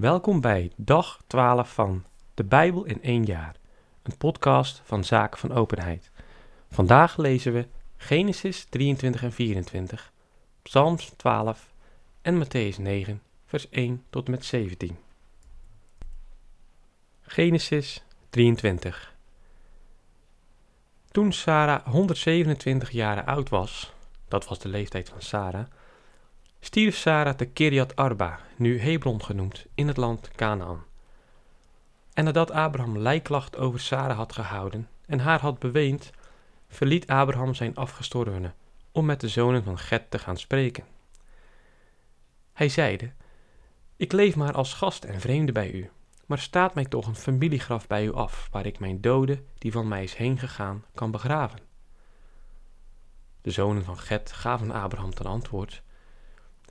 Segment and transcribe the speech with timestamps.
[0.00, 2.04] Welkom bij dag 12 van
[2.34, 3.56] De Bijbel in één jaar,
[4.02, 6.10] een podcast van Zaken van Openheid.
[6.70, 10.12] Vandaag lezen we Genesis 23 en 24,
[10.62, 11.72] Psalms 12
[12.22, 14.96] en Matthäus 9, vers 1 tot en met 17.
[17.22, 19.14] Genesis 23
[21.10, 23.92] Toen Sarah 127 jaren oud was,
[24.28, 25.66] dat was de leeftijd van Sarah,
[26.60, 30.84] stierf Sarah te Kiriat Arba, nu Hebron genoemd, in het land Canaan.
[32.12, 36.10] En nadat Abraham lijklacht over Sarah had gehouden en haar had beweend,
[36.68, 38.52] verliet Abraham zijn afgestorvene
[38.92, 40.84] om met de zonen van Get te gaan spreken.
[42.52, 43.12] Hij zeide,
[43.96, 45.90] ik leef maar als gast en vreemde bij u,
[46.26, 49.88] maar staat mij toch een familiegraf bij u af, waar ik mijn dode, die van
[49.88, 51.58] mij is heen gegaan, kan begraven.
[53.40, 55.82] De zonen van Get gaven Abraham ten antwoord,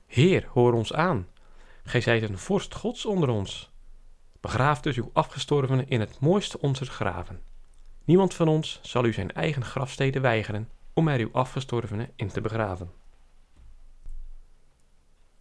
[0.08, 1.26] Heer, hoor ons aan.
[1.82, 3.70] Gij zijt een vorst gods onder ons.
[4.40, 7.42] Begraaf dus uw afgestorvene in het mooiste onze graven.
[8.04, 12.40] Niemand van ons zal u zijn eigen grafsteden weigeren om er uw afgestorvene in te
[12.40, 12.90] begraven.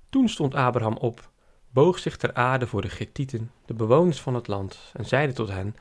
[0.09, 1.31] Toen stond Abraham op,
[1.69, 5.49] boog zich ter aarde voor de Gettieten, de bewoners van het land, en zeide tot
[5.49, 5.75] hen: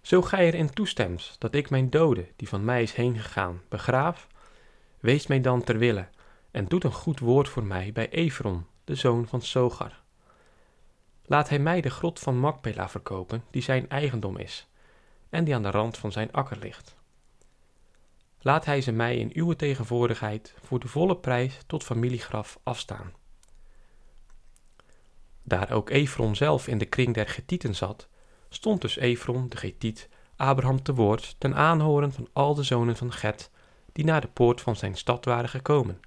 [0.00, 4.26] Zo gij erin toestemt dat ik mijn dode, die van mij is heen gegaan, begraaf,
[5.00, 6.08] wees mij dan ter wille
[6.50, 10.00] en doet een goed woord voor mij bij Efron, de zoon van Sogar.
[11.24, 14.68] Laat hij mij de grot van Makpela verkopen, die zijn eigendom is,
[15.28, 16.94] en die aan de rand van zijn akker ligt.
[18.40, 23.12] Laat hij ze mij in uw tegenwoordigheid voor de volle prijs tot familiegraf afstaan.
[25.42, 28.08] Daar ook Efron zelf in de kring der Getieten zat,
[28.48, 33.12] stond dus Efron, de Getiet, Abraham te woord ten aanhoren van al de zonen van
[33.12, 33.50] Get,
[33.92, 36.00] die naar de poort van zijn stad waren gekomen,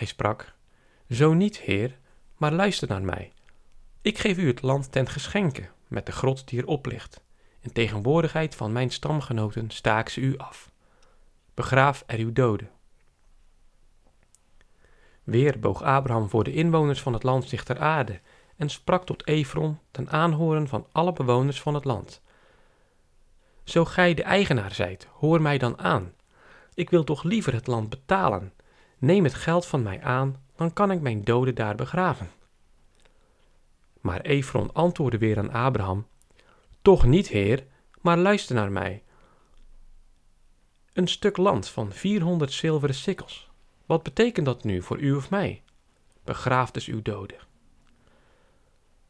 [0.00, 0.52] hij sprak,
[1.10, 1.98] Zo niet, heer,
[2.36, 3.32] maar luister naar mij.
[4.02, 7.20] Ik geef u het land ten geschenke, met de grot die erop ligt.
[7.60, 10.70] In tegenwoordigheid van mijn stamgenoten sta ik ze u af.
[11.54, 12.70] Begraaf er uw doden.
[15.22, 18.20] Weer boog Abraham voor de inwoners van het land zich ter aarde
[18.56, 22.22] en sprak tot Efron ten aanhoren van alle bewoners van het land.
[23.64, 26.12] Zo gij de eigenaar zijt, hoor mij dan aan.
[26.74, 28.52] Ik wil toch liever het land betalen
[29.00, 32.30] Neem het geld van mij aan, dan kan ik mijn doden daar begraven.
[34.00, 36.06] Maar Efron antwoordde weer aan Abraham:
[36.82, 37.66] Toch niet, heer,
[38.00, 39.02] maar luister naar mij.
[40.92, 43.50] Een stuk land van 400 zilveren sikkels.
[43.86, 45.62] Wat betekent dat nu voor u of mij?
[46.24, 47.38] Begraaf dus uw doden.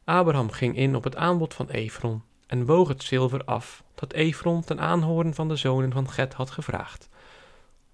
[0.03, 4.61] Abraham ging in op het aanbod van Efron en woog het zilver af dat Efron
[4.63, 7.09] ten aanhoren van de zonen van Get had gevraagd.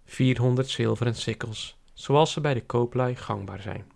[0.05, 3.91] 400 zilveren sikkels zoals ze bij de kooplui gangbaar zijn.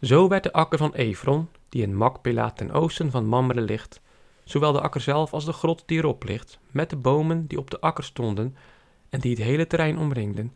[0.00, 4.00] Zo werd de akker van Efron, die in Makpela ten oosten van Mamre ligt,
[4.44, 7.70] zowel de akker zelf als de grot die erop ligt, met de bomen die op
[7.70, 8.56] de akker stonden
[9.08, 10.52] en die het hele terrein omringden,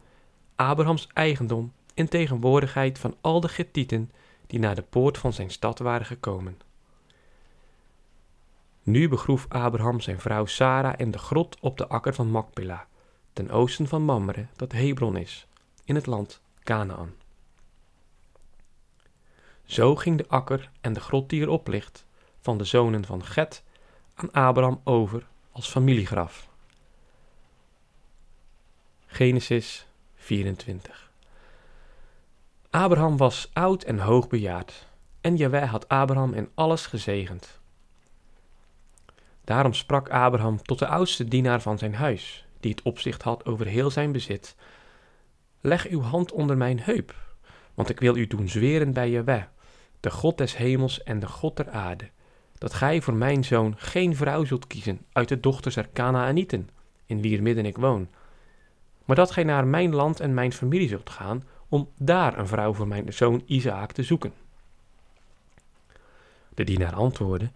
[0.54, 4.10] Abrahams eigendom in tegenwoordigheid van al de Gettieten
[4.46, 6.60] die naar de poort van zijn stad waren gekomen.
[8.82, 12.86] Nu begroef Abraham zijn vrouw Sara in de grot op de akker van Makpela,
[13.32, 15.46] ten oosten van Mamre, dat Hebron is,
[15.84, 17.14] in het land Canaan.
[19.64, 22.04] Zo ging de akker en de grot die erop ligt,
[22.40, 23.62] van de zonen van Get
[24.14, 26.48] aan Abraham over als familiegraf.
[29.06, 31.10] Genesis 24
[32.70, 34.86] Abraham was oud en hoogbejaard,
[35.20, 37.60] en Jaweh had Abraham in alles gezegend.
[39.44, 43.66] Daarom sprak Abraham tot de oudste dienaar van zijn huis, die het opzicht had over
[43.66, 44.56] heel zijn bezit.
[45.60, 47.14] Leg uw hand onder mijn heup,
[47.74, 49.42] want ik wil u doen zweren bij Jehovah,
[50.00, 52.08] de God des hemels en de God der aarde,
[52.58, 56.68] dat gij voor mijn zoon geen vrouw zult kiezen uit de dochters der Kanaanieten,
[57.06, 58.08] in wier midden ik woon,
[59.04, 62.72] maar dat gij naar mijn land en mijn familie zult gaan, om daar een vrouw
[62.72, 64.32] voor mijn zoon Isaak te zoeken.
[66.54, 67.50] De dienaar antwoordde,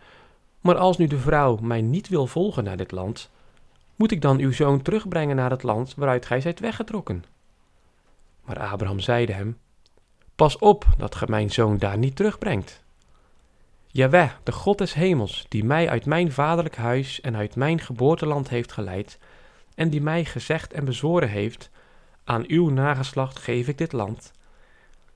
[0.60, 3.30] maar als nu de vrouw mij niet wil volgen naar dit land,
[3.96, 7.24] moet ik dan uw zoon terugbrengen naar het land waaruit gij zijt weggetrokken?
[8.44, 9.58] Maar Abraham zeide hem,
[10.36, 12.82] Pas op dat ge mijn zoon daar niet terugbrengt.
[13.86, 18.48] Jaweh, de God des hemels, die mij uit mijn vaderlijk huis en uit mijn geboorteland
[18.48, 19.18] heeft geleid,
[19.74, 21.70] en die mij gezegd en bezworen heeft,
[22.24, 24.32] aan uw nageslacht geef ik dit land.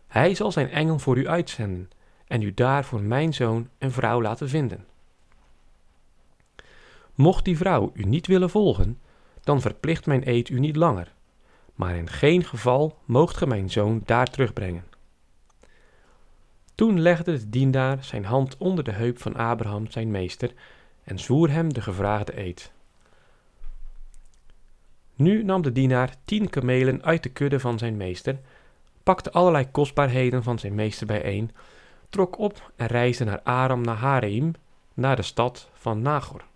[0.07, 1.91] Hij zal zijn engel voor u uitzenden,
[2.27, 4.87] en u daar voor mijn zoon een vrouw laten vinden.
[7.19, 8.99] Mocht die vrouw u niet willen volgen,
[9.41, 11.15] dan verplicht mijn eed u niet langer,
[11.75, 14.85] maar in geen geval moogt ge mijn zoon daar terugbrengen.
[16.75, 20.53] Toen legde de dienaar zijn hand onder de heup van Abraham, zijn meester,
[21.05, 22.73] en zwoer hem de gevraagde eed.
[25.15, 28.39] Nu nam de dienaar tien kamelen uit de kudde van zijn meester,
[29.03, 31.51] pakte allerlei kostbaarheden van zijn meester bijeen,
[32.09, 34.53] trok op en reisde naar Aram Naharaim,
[34.95, 36.48] naar de stad van Nagor.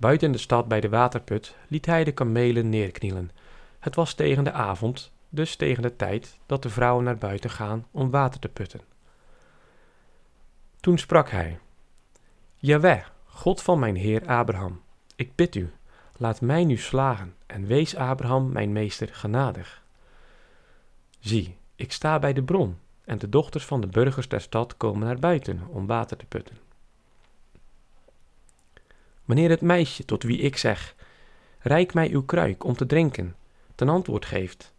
[0.00, 3.30] Buiten de stad bij de waterput liet hij de kamelen neerknielen.
[3.78, 7.86] Het was tegen de avond, dus tegen de tijd dat de vrouwen naar buiten gaan
[7.90, 8.80] om water te putten.
[10.80, 11.58] Toen sprak hij:
[12.56, 14.80] Jaweh, God van mijn heer Abraham,
[15.16, 15.72] ik bid u,
[16.16, 19.82] laat mij nu slagen en wees Abraham mijn meester genadig.
[21.18, 25.06] Zie, ik sta bij de bron en de dochters van de burgers der stad komen
[25.06, 26.69] naar buiten om water te putten.
[29.30, 30.94] Wanneer het meisje tot wie ik zeg,
[31.58, 33.36] reik mij uw kruik om te drinken,
[33.74, 34.74] ten antwoord geeft,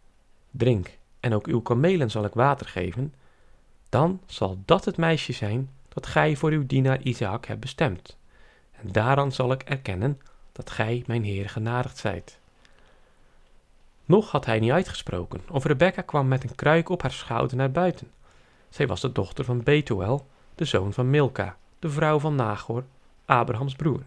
[0.50, 3.14] drink, en ook uw kamelen zal ik water geven,
[3.88, 8.16] dan zal dat het meisje zijn dat gij voor uw dienaar Isaac hebt bestemd.
[8.70, 10.20] En daaraan zal ik erkennen
[10.52, 12.38] dat gij mijn Heer genadigd zijt.
[14.04, 17.70] Nog had hij niet uitgesproken, of Rebecca kwam met een kruik op haar schouder naar
[17.70, 18.10] buiten.
[18.68, 22.84] Zij was de dochter van Betuel, de zoon van Milka, de vrouw van Nagor,
[23.24, 24.02] Abrahams broer.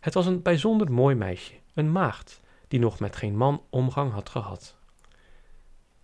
[0.00, 4.28] Het was een bijzonder mooi meisje, een maagd, die nog met geen man omgang had
[4.28, 4.76] gehad.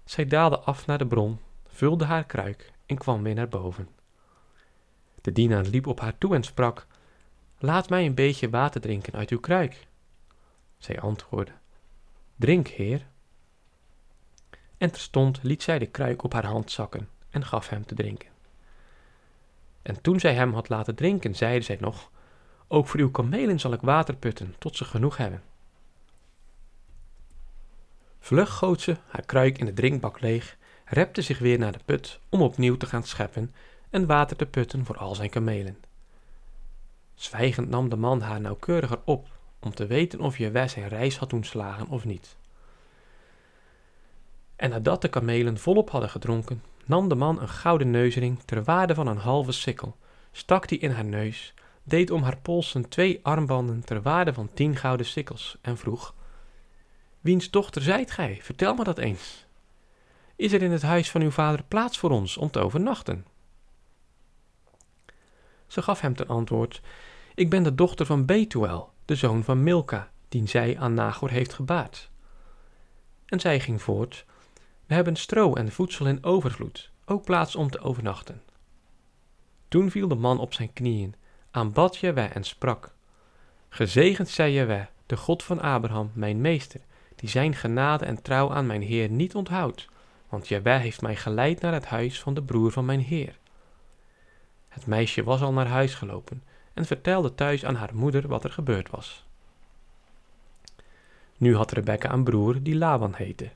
[0.05, 3.89] Zij daalde af naar de bron, vulde haar kruik en kwam weer naar boven.
[5.21, 6.87] De dienaar liep op haar toe en sprak:
[7.59, 9.87] Laat mij een beetje water drinken uit uw kruik.
[10.79, 11.53] Zij antwoordde:
[12.37, 13.07] Drink, heer.
[14.79, 18.29] En terstond liet zij de kruik op haar hand zakken en gaf hem te drinken.
[19.83, 22.11] En toen zij hem had laten drinken, zeide zij nog:
[22.69, 25.43] Ook voor uw kamelen zal ik water putten, tot ze genoeg hebben.
[28.19, 32.21] Vlug goot ze haar kruik in de drinkbak leeg, repte zich weer naar de put
[32.29, 33.55] om opnieuw te gaan scheppen
[33.91, 35.79] en water te putten voor al zijn kamelen.
[37.15, 39.29] Zwijgend nam de man haar nauwkeuriger op
[39.61, 42.37] om te weten of Jewe zijn reis had doen slagen of niet.
[44.57, 48.95] En nadat de kamelen volop hadden gedronken, nam de man een gouden neusring ter waarde
[48.95, 49.97] van een halve sikkel,
[50.33, 51.55] stak die in haar neus,
[51.85, 56.15] deed om haar polsen twee armbanden ter waarde van tien gouden sikkels en vroeg:
[57.21, 58.39] Wiens dochter zijt gij?
[58.43, 59.47] Vertel me dat eens.
[60.37, 63.27] Is er in het huis van uw vader plaats voor ons om te overnachten?
[65.67, 66.81] Ze gaf hem ten antwoord:
[67.35, 71.53] Ik ben de dochter van Betuel, de zoon van Milka, die zij aan Nagor heeft
[71.53, 72.11] gebaard.
[73.27, 74.25] En zij ging voort:
[74.87, 78.43] We hebben stro en voedsel in overvloed, ook plaats om te overnachten.
[79.69, 81.15] Toen viel de man op zijn knieën,
[81.55, 82.91] aanbad Jewe en sprak:
[83.69, 86.81] Gezegend zij Jewe, de God van Abraham, mijn meester,
[87.17, 89.89] die zijn genade en trouw aan mijn Heer niet onthoudt,
[90.29, 93.39] want Jewe heeft mij geleid naar het huis van de broer van mijn Heer.
[94.69, 96.43] Het meisje was al naar huis gelopen
[96.73, 99.25] en vertelde thuis aan haar moeder wat er gebeurd was.
[101.37, 103.51] Nu had Rebecca een broer die Laban heette.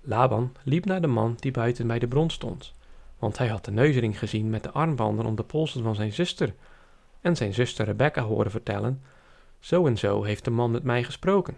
[0.00, 2.72] Laban liep naar de man die buiten bij de bron stond,
[3.18, 6.54] want hij had de neuzering gezien met de armbanden om de polsen van zijn zuster,
[7.20, 9.02] en zijn zuster Rebecca horen vertellen:
[9.58, 11.56] Zo en zo heeft de man met mij gesproken.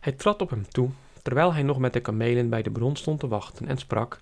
[0.00, 0.90] Hij trad op hem toe,
[1.22, 4.20] terwijl hij nog met de kamelen bij de bron stond te wachten, en sprak: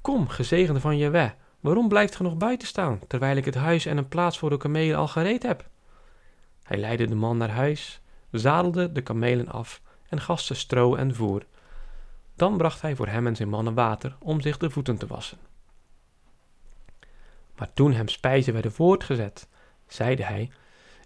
[0.00, 3.96] Kom, gezegende van Jewe, waarom blijft ge nog buiten staan, terwijl ik het huis en
[3.96, 5.68] een plaats voor de kamelen al gereed heb?
[6.62, 11.14] Hij leidde de man naar huis, zadelde de kamelen af en gaf ze stro en
[11.14, 11.42] voer.
[12.36, 15.38] Dan bracht hij voor hem en zijn mannen water om zich de voeten te wassen.
[17.56, 19.48] Maar toen hem spijzen werden voortgezet,
[19.86, 20.50] zeide hij: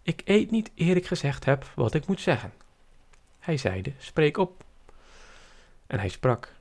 [0.02, 2.52] Ik eet niet eer ik gezegd heb wat ik moet zeggen.
[3.38, 4.64] Hij zeide, spreek op.
[5.86, 6.54] En hij sprak,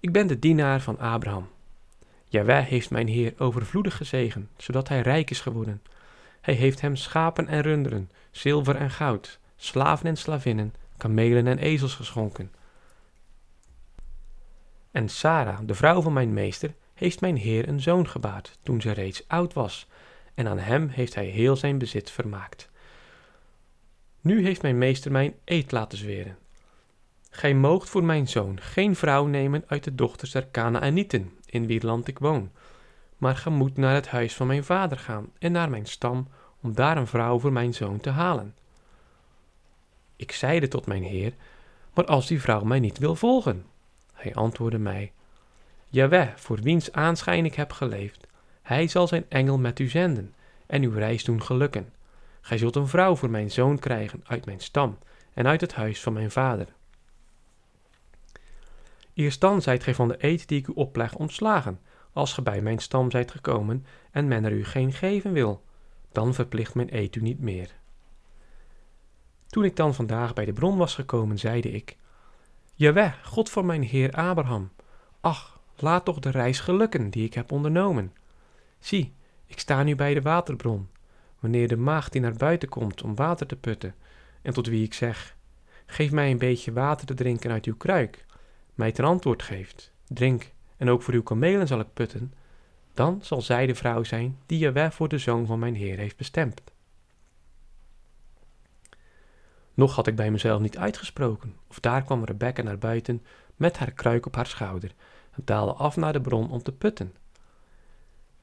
[0.00, 1.48] ik ben de dienaar van Abraham.
[2.24, 5.82] Jawij heeft mijn heer overvloedig gezegend, zodat hij rijk is geworden.
[6.40, 11.94] Hij heeft hem schapen en runderen, zilver en goud, slaven en slavinnen, kamelen en ezels
[11.94, 12.52] geschonken.
[14.90, 18.90] En Sarah, de vrouw van mijn meester, heeft mijn heer een zoon gebaard, toen ze
[18.90, 19.86] reeds oud was,
[20.34, 22.68] en aan hem heeft hij heel zijn bezit vermaakt.
[24.20, 26.38] Nu heeft mijn meester mijn eed laten zweren.
[27.30, 31.86] Gij moogt voor mijn zoon geen vrouw nemen uit de dochters der Kanaanieten, in wie
[31.86, 32.50] land ik woon,
[33.16, 36.28] maar ge moet naar het huis van mijn vader gaan en naar mijn stam,
[36.60, 38.54] om daar een vrouw voor mijn zoon te halen.
[40.16, 41.32] Ik zeide tot mijn heer,
[41.94, 43.66] maar als die vrouw mij niet wil volgen?
[44.12, 45.12] Hij antwoordde mij,
[45.92, 48.26] Jaweh, voor wiens aanschijn ik heb geleefd,
[48.62, 50.34] hij zal zijn engel met u zenden
[50.66, 51.92] en uw reis doen gelukken.
[52.40, 54.98] Gij zult een vrouw voor mijn zoon krijgen uit mijn stam
[55.34, 56.66] en uit het huis van mijn vader.
[59.14, 61.80] Eerst dan zijt gij van de eed die ik u opleg ontslagen,
[62.12, 65.64] als ge bij mijn stam zijt gekomen en men er u geen geven wil,
[66.12, 67.70] dan verplicht mijn eed u niet meer.
[69.46, 71.96] Toen ik dan vandaag bij de bron was gekomen, zeide ik,
[72.74, 74.70] Jaweh, God van mijn heer Abraham,
[75.20, 78.12] ach, laat toch de reis gelukken die ik heb ondernomen.
[78.78, 79.14] Zie,
[79.46, 80.88] ik sta nu bij de waterbron,
[81.40, 83.94] wanneer de maagd die naar buiten komt om water te putten,
[84.42, 85.36] en tot wie ik zeg,
[85.86, 88.26] geef mij een beetje water te drinken uit uw kruik,
[88.74, 92.32] mij ten antwoord geeft, drink, en ook voor uw kamelen zal ik putten,
[92.94, 96.16] dan zal zij de vrouw zijn die Jaweh voor de zoon van mijn Heer heeft
[96.16, 96.62] bestemd.
[99.74, 103.22] Nog had ik bij mezelf niet uitgesproken, of daar kwam Rebecca naar buiten
[103.56, 104.94] met haar kruik op haar schouder
[105.44, 107.14] daalde af naar de bron om te putten.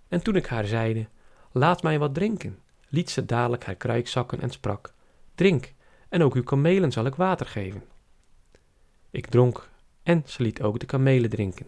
[0.08, 1.08] En toen ik haar zeide,
[1.52, 4.94] laat mij wat drinken, liet ze dadelijk haar kruik zakken en sprak,
[5.36, 5.74] drink,
[6.10, 7.84] en ook uw kamelen zal ik water geven.
[9.12, 9.70] Ik dronk,
[10.04, 11.68] en ze liet ook de kamelen drinken.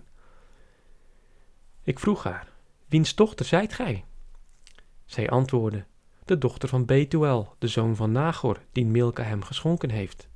[1.83, 2.47] Ik vroeg haar,
[2.87, 4.05] wiens dochter zijt gij?
[5.05, 5.85] Zij antwoordde,
[6.25, 10.29] de dochter van Betuel, de zoon van Nagor, die Milka hem geschonken heeft.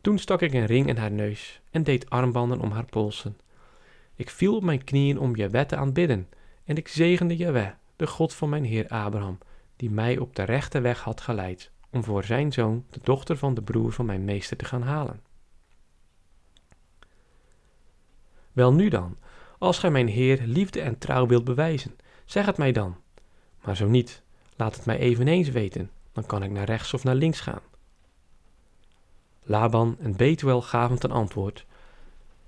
[0.00, 3.38] Toen stak ik een ring in haar neus en deed armbanden om haar polsen.
[4.14, 6.28] Ik viel op mijn knieën om Jaweh te aanbidden,
[6.64, 9.38] en ik zegende Jaweh, de God van mijn heer Abraham,
[9.76, 13.54] die mij op de rechte weg had geleid, om voor zijn zoon de dochter van
[13.54, 15.22] de broer van mijn meester te gaan halen.
[18.52, 19.16] Wel nu dan,
[19.58, 22.96] als gij mijn heer liefde en trouw wilt bewijzen, zeg het mij dan.
[23.64, 24.22] Maar zo niet,
[24.56, 27.62] laat het mij eveneens weten, dan kan ik naar rechts of naar links gaan.
[29.50, 31.66] Laban en Betuel gaven ten antwoord: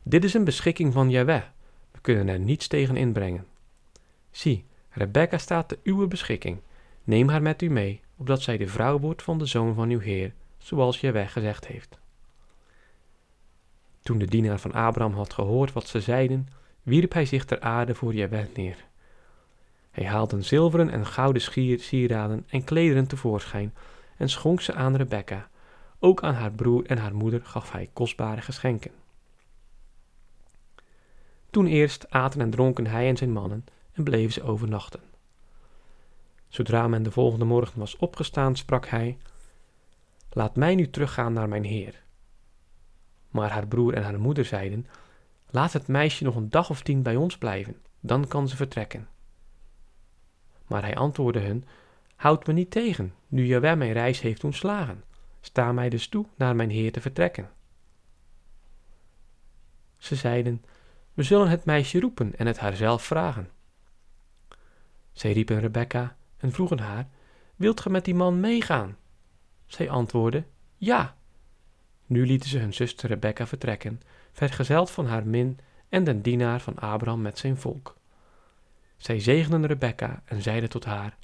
[0.03, 1.43] Dit is een beschikking van Jahweh,
[1.91, 3.47] we kunnen er niets tegen inbrengen.
[4.31, 6.61] Zie, Rebecca staat te uw beschikking.
[7.05, 9.99] Neem haar met u mee, opdat zij de vrouw wordt van de zoon van uw
[9.99, 11.99] Heer, zoals Jahweh gezegd heeft.
[14.03, 16.49] Toen de dienaar van Abraham had gehoord wat ze zeiden,
[16.83, 18.85] wierp hij zich ter aarde voor Jahweh neer.
[19.91, 21.43] Hij haalde zilveren en gouden
[21.81, 23.75] sieraden en klederen tevoorschijn
[24.17, 25.51] en schonk ze aan Rebecca.
[26.05, 28.91] Ook aan haar broer en haar moeder gaf hij kostbare geschenken.
[31.51, 35.01] Toen eerst aten en dronken hij en zijn mannen en bleven ze overnachten.
[36.49, 39.19] Zodra men de volgende morgen was opgestaan, sprak hij:
[40.31, 42.03] Laat mij nu teruggaan naar mijn heer.
[43.31, 44.87] Maar haar broer en haar moeder zeiden:
[45.51, 49.09] Laat het meisje nog een dag of tien bij ons blijven, dan kan ze vertrekken.
[50.67, 51.65] Maar hij antwoordde hun:
[52.17, 55.11] Houd me niet tegen, nu Jaweh mijn reis heeft ontslagen.
[55.45, 57.51] Sta mij dus toe naar mijn heer te vertrekken.
[59.97, 60.65] Ze zeiden:
[61.15, 63.51] We zullen het meisje roepen en het haar zelf vragen.
[65.13, 67.09] Zij riepen Rebecca en vroegen haar:
[67.57, 68.97] Wilt ge met die man meegaan?
[69.67, 70.45] Zij antwoordde:
[70.77, 71.17] Ja.
[72.07, 74.01] Nu lieten ze hun zuster Rebecca vertrekken,
[74.33, 75.59] vergezeld van haar min
[75.89, 77.97] en den dienaar van Abraham met zijn volk.
[78.97, 81.17] Zij zegenden Rebecca en zeiden tot haar: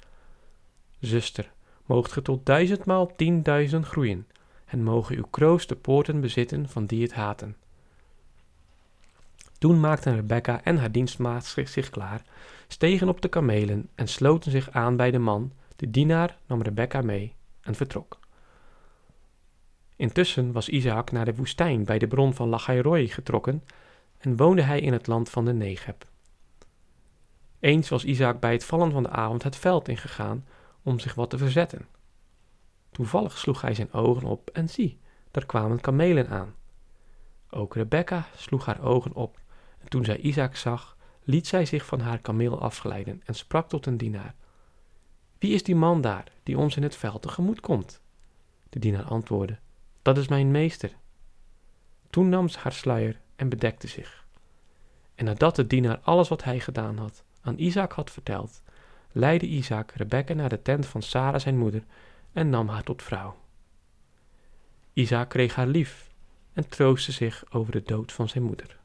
[0.99, 1.51] Zuster,
[1.89, 4.27] moogt ge tot duizendmaal tienduizend groeien,
[4.65, 7.55] en mogen uw kroos de poorten bezitten van die het haten.
[9.57, 12.21] Toen maakten Rebecca en haar dienstmaat zich klaar,
[12.67, 15.51] stegen op de kamelen en sloten zich aan bij de man.
[15.75, 18.19] De dienaar nam Rebecca mee en vertrok.
[19.95, 23.63] Intussen was Isaac naar de woestijn bij de bron van Lachairoi getrokken
[24.17, 26.05] en woonde hij in het land van de Negeb.
[27.59, 30.45] Eens was Isaac bij het vallen van de avond het veld ingegaan
[30.89, 31.87] om zich wat te verzetten.
[32.91, 34.99] Toevallig sloeg hij zijn ogen op en zie,
[35.31, 36.55] daar kwamen kamelen aan.
[37.49, 39.39] Ook Rebecca sloeg haar ogen op
[39.79, 43.85] en toen zij Isaac zag, liet zij zich van haar kameel afglijden en sprak tot
[43.85, 44.35] een dienaar.
[45.37, 48.01] Wie is die man daar, die ons in het veld tegemoet komt?
[48.69, 49.59] De dienaar antwoordde,
[50.01, 50.95] dat is mijn meester.
[52.09, 54.25] Toen nam ze haar sluier en bedekte zich.
[55.15, 58.61] En nadat de dienaar alles wat hij gedaan had aan Isaac had verteld,
[59.11, 61.83] leidde Isaac Rebecca naar de tent van Sara zijn moeder
[62.33, 63.37] en nam haar tot vrouw.
[64.93, 66.09] Isaac kreeg haar lief
[66.53, 68.77] en troostte zich over de dood van zijn moeder.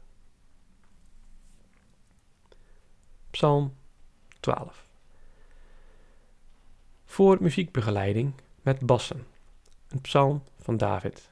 [3.30, 3.74] Psalm
[4.40, 4.86] 12
[7.04, 9.26] Voor muziekbegeleiding met bassen.
[9.88, 11.30] Een psalm van David.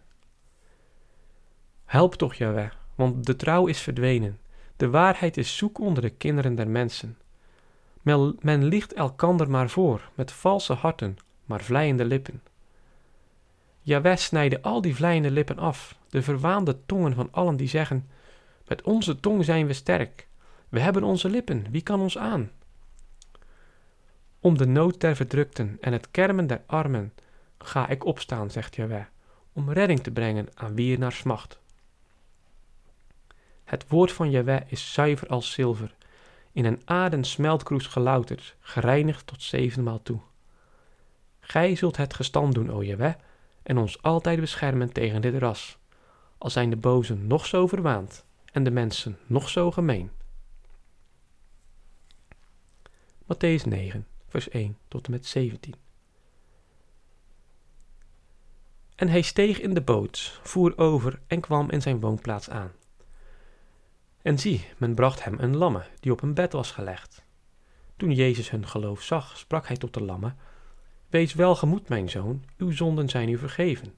[1.84, 4.40] Help toch, Jaweh, want de trouw is verdwenen.
[4.76, 7.18] De waarheid is zoek onder de kinderen der mensen.
[8.02, 12.42] Men, men liegt elkander maar voor, met valse harten, maar vleiende lippen.
[13.80, 18.08] Jaweh snijde al die vleiende lippen af, de verwaande tongen van allen die zeggen:
[18.66, 20.26] Met onze tong zijn we sterk.
[20.68, 22.50] We hebben onze lippen, wie kan ons aan?
[24.40, 27.12] Om de nood der verdrukten en het kermen der armen
[27.58, 29.04] ga ik opstaan, zegt Jaweh,
[29.52, 31.60] om redding te brengen aan wie er naar smacht.
[33.64, 35.94] Het woord van Jahweh is zuiver als zilver,
[36.52, 40.20] in een aarden smeltkroes gelouterd, gereinigd tot zevenmaal toe.
[41.40, 43.14] Gij zult het gestand doen, o Jahweh,
[43.62, 45.78] en ons altijd beschermen tegen dit ras,
[46.38, 50.10] al zijn de bozen nog zo verwaand en de mensen nog zo gemeen.
[53.22, 55.74] Matthäus 9, vers 1 tot en met 17.
[58.94, 62.72] En hij steeg in de boot, voer over en kwam in zijn woonplaats aan.
[64.22, 67.24] En zie, men bracht hem een lamme, die op een bed was gelegd.
[67.96, 70.34] Toen Jezus hun geloof zag, sprak hij tot de lamme,
[71.08, 73.94] Wees welgemoed, mijn zoon, uw zonden zijn u vergeven.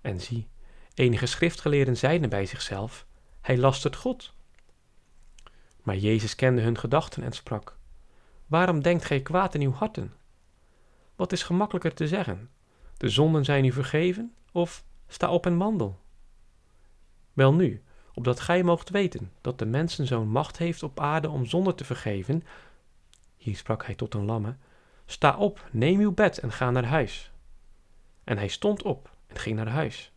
[0.00, 0.48] En zie,
[0.94, 3.06] enige schriftgeleerden zeiden bij zichzelf,
[3.40, 4.34] hij lastert God.
[5.82, 7.76] Maar Jezus kende hun gedachten en sprak,
[8.46, 10.12] Waarom denkt gij kwaad in uw harten?
[11.16, 12.50] Wat is gemakkelijker te zeggen?
[12.96, 16.00] De zonden zijn u vergeven, of sta op en wandel?
[17.32, 17.82] Welnu,
[18.14, 21.84] opdat gij moogt weten dat de mensen zo'n macht heeft op aarde om zonde te
[21.84, 22.42] vergeven,
[23.36, 24.56] hier sprak hij tot een lamme,
[25.06, 27.32] sta op, neem uw bed en ga naar huis.
[28.24, 30.12] En hij stond op en ging naar huis.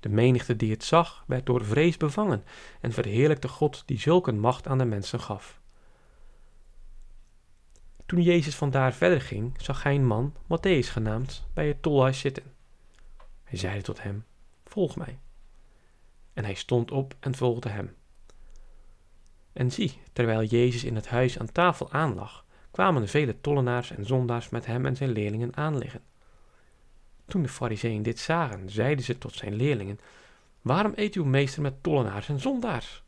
[0.00, 2.44] De menigte die het zag, werd door vrees bevangen
[2.80, 5.60] en verheerlijkte God die zulke macht aan de mensen gaf.
[8.06, 12.54] Toen Jezus vandaar verder ging, zag hij een man, Matthäus genaamd, bij het tolhuis zitten.
[13.44, 14.24] Hij zeide tot hem,
[14.64, 15.18] volg mij.
[16.40, 17.96] En hij stond op en volgde hem.
[19.52, 24.48] En zie, terwijl Jezus in het huis aan tafel aanlag, kwamen vele tollenaars en zondaars
[24.48, 26.02] met hem en zijn leerlingen aanliggen.
[27.26, 29.98] Toen de fariseeën dit zagen, zeiden ze tot zijn leerlingen,
[30.62, 33.02] Waarom eet uw meester met tollenaars en zondaars?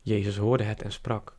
[0.00, 1.36] Jezus hoorde het en sprak,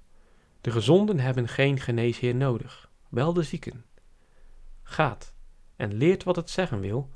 [0.61, 3.85] De gezonden hebben geen geneesheer nodig, wel de zieken.
[4.83, 5.33] Gaat
[5.75, 7.09] en leert wat het zeggen wil.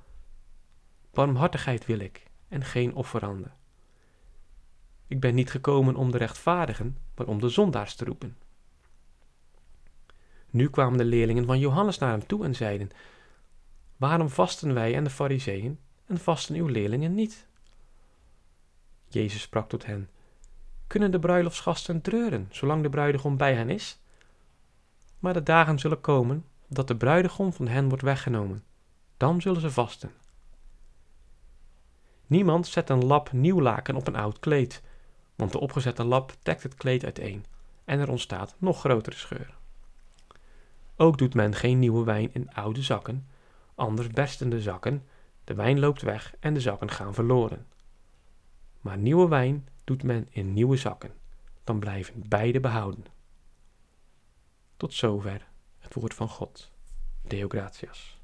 [1.11, 3.49] Barmhartigheid wil ik en geen offerande.
[5.07, 8.37] Ik ben niet gekomen om de rechtvaardigen, maar om de zondaars te roepen.
[10.49, 12.89] Nu kwamen de leerlingen van Johannes naar hem toe en zeiden,
[13.97, 17.47] Waarom vasten wij en de fariseeën en vasten uw leerlingen niet?
[19.07, 20.09] Jezus sprak tot hen,
[20.87, 23.99] Kunnen de bruiloftsgasten treuren, zolang de bruidegom bij hen is?
[25.19, 28.63] Maar de dagen zullen komen dat de bruidegom van hen wordt weggenomen.
[29.17, 30.11] Dan zullen ze vasten.
[32.27, 34.81] Niemand zet een lap nieuw laken op een oud kleed,
[35.35, 37.45] want de opgezette lap trekt het kleed uiteen
[37.85, 39.57] en er ontstaat nog grotere scheur.
[40.95, 43.27] Ook doet men geen nieuwe wijn in oude zakken,
[43.75, 45.03] anders bersten de zakken,
[45.43, 47.65] de wijn loopt weg en de zakken gaan verloren.
[48.81, 51.13] Maar nieuwe wijn doet men in nieuwe zakken,
[51.63, 53.05] dan blijven beide behouden.
[54.77, 56.71] Tot zover het woord van God.
[57.21, 58.16] Deo gratias.